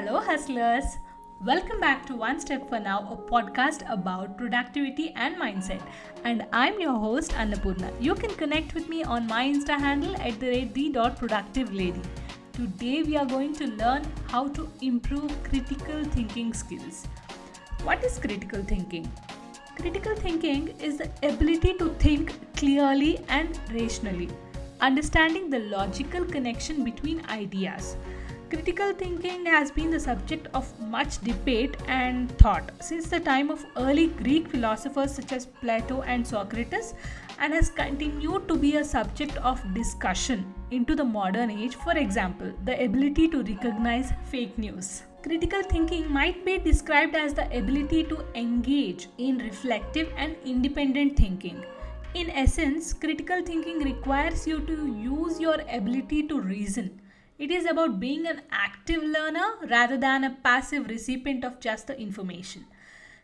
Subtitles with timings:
[0.00, 0.96] Hello, hustlers.
[1.44, 5.82] Welcome back to One Step for Now, a podcast about productivity and mindset.
[6.24, 7.92] And I'm your host, Annapurna.
[8.00, 12.02] You can connect with me on my Insta handle at the rate the.productivelady.
[12.54, 17.06] Today, we are going to learn how to improve critical thinking skills.
[17.82, 19.12] What is critical thinking?
[19.76, 24.30] Critical thinking is the ability to think clearly and rationally,
[24.80, 27.96] understanding the logical connection between ideas
[28.50, 33.64] Critical thinking has been the subject of much debate and thought since the time of
[33.76, 36.94] early Greek philosophers such as Plato and Socrates
[37.38, 41.76] and has continued to be a subject of discussion into the modern age.
[41.76, 45.04] For example, the ability to recognize fake news.
[45.22, 51.64] Critical thinking might be described as the ability to engage in reflective and independent thinking.
[52.14, 56.99] In essence, critical thinking requires you to use your ability to reason
[57.40, 61.98] it is about being an active learner rather than a passive recipient of just the
[61.98, 62.66] information.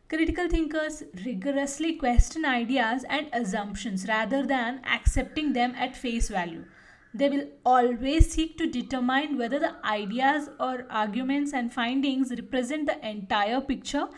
[0.09, 6.65] Critical thinkers rigorously question ideas and assumptions rather than accepting them at face value.
[7.13, 13.07] They will always seek to determine whether the ideas or arguments and findings represent the
[13.07, 14.09] entire picture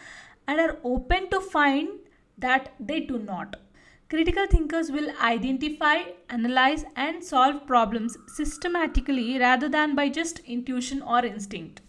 [0.47, 1.89] and are open to find
[2.39, 3.57] that they do not.
[4.11, 5.97] Critical thinkers will identify,
[6.31, 11.83] analyze, and solve problems systematically rather than by just intuition or instinct.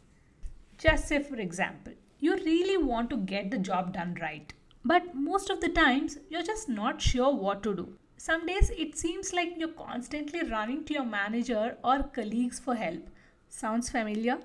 [0.78, 4.52] Just say, for example, you really want to get the job done right,
[4.84, 7.98] but most of the times you're just not sure what to do.
[8.18, 13.10] Some days it seems like you're constantly running to your manager or colleagues for help.
[13.48, 14.40] Sounds familiar?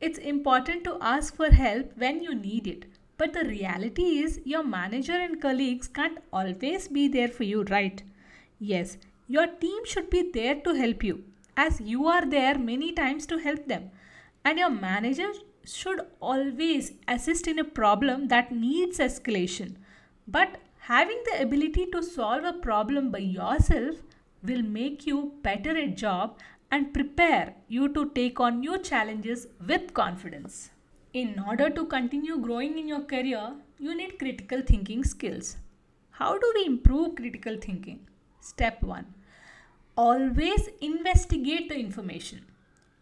[0.00, 2.86] It's important to ask for help when you need it
[3.18, 8.02] but the reality is, your manager and colleagues can't always be there for you, right?
[8.58, 11.24] Yes, your team should be there to help you,
[11.56, 13.90] as you are there many times to help them.
[14.44, 15.32] And your manager
[15.64, 19.76] should always assist in a problem that needs escalation.
[20.28, 23.96] But having the ability to solve a problem by yourself
[24.42, 26.38] will make you better at job
[26.70, 30.70] and prepare you to take on new challenges with confidence.
[31.18, 35.56] In order to continue growing in your career, you need critical thinking skills.
[36.10, 38.00] How do we improve critical thinking?
[38.40, 39.06] Step 1
[39.96, 42.42] Always investigate the information.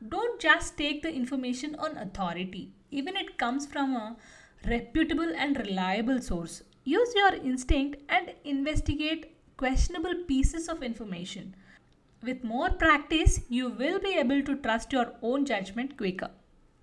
[0.09, 4.17] Don't just take the information on authority, even it comes from a
[4.65, 6.63] reputable and reliable source.
[6.85, 11.57] Use your instinct and investigate questionable pieces of information.
[12.23, 16.31] With more practice, you will be able to trust your own judgment quicker.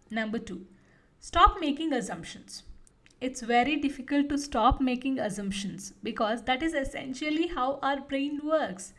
[0.09, 0.65] Number 2
[1.23, 2.63] Stop making assumptions.
[3.21, 8.95] It's very difficult to stop making assumptions because that is essentially how our brain works.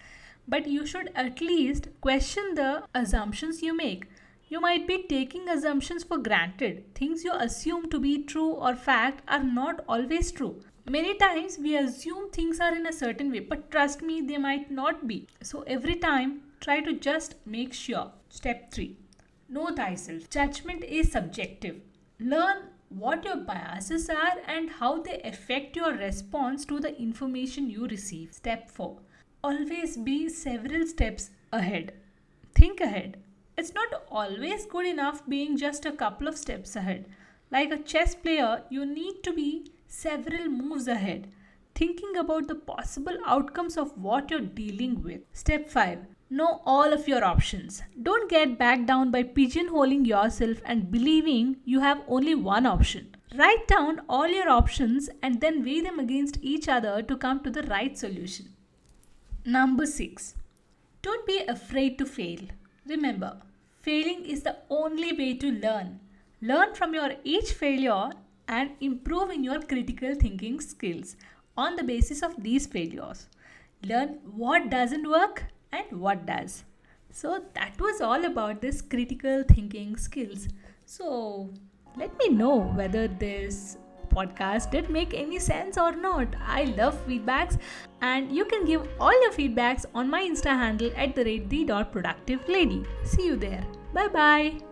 [0.47, 4.05] But you should at least question the assumptions you make.
[4.47, 6.95] You might be taking assumptions for granted.
[6.95, 10.61] Things you assume to be true or fact are not always true.
[10.89, 14.71] Many times we assume things are in a certain way, but trust me, they might
[14.71, 15.27] not be.
[15.43, 18.13] So every time, try to just make sure.
[18.29, 18.97] Step 3
[19.49, 20.31] Know thyself.
[20.31, 21.81] Judgment is subjective
[22.23, 27.89] Learn what your biases are and how they affect your response to the information you
[27.89, 28.33] receive.
[28.33, 28.97] Step 4
[29.43, 31.95] Always be several steps ahead.
[32.55, 33.17] Think ahead.
[33.59, 37.07] It's not always good enough being just a couple of steps ahead.
[37.51, 41.29] Like a chess player, you need to be several moves ahead,
[41.75, 45.23] thinking about the possible outcomes of what you're dealing with.
[45.33, 45.99] Step 5
[46.33, 47.83] Know all of your options.
[48.03, 53.15] Don't get back down by pigeonholing yourself and believing you have only one option.
[53.37, 57.51] Write down all your options and then weigh them against each other to come to
[57.51, 58.47] the right solution.
[59.45, 60.35] Number 6.
[61.03, 62.41] Don't be afraid to fail.
[62.87, 63.37] Remember,
[63.83, 66.01] failing is the only way to learn.
[66.41, 68.09] Learn from your each failure
[68.49, 71.15] and improve in your critical thinking skills
[71.59, 73.27] on the basis of these failures.
[73.85, 76.65] Learn what doesn't work and what does.
[77.11, 80.49] So that was all about this critical thinking skills.
[80.87, 81.51] So
[81.97, 83.77] let me know whether this
[84.09, 86.35] podcast did make any sense or not.
[86.47, 87.59] I love feedbacks
[88.01, 91.87] and you can give all your feedbacks on my Insta handle at the rate the
[91.93, 92.85] productive lady.
[93.05, 93.65] See you there.
[93.93, 94.72] Bye bye.